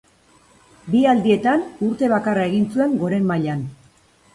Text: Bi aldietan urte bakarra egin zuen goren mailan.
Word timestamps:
Bi 0.93 1.01
aldietan 1.11 1.67
urte 1.91 2.13
bakarra 2.17 2.49
egin 2.51 2.69
zuen 2.75 3.01
goren 3.07 3.33
mailan. 3.35 3.67